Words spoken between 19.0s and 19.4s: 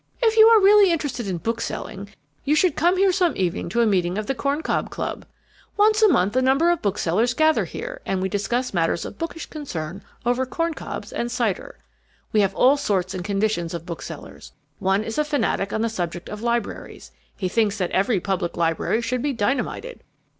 should be